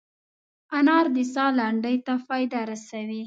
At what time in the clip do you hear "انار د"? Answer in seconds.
0.77-1.17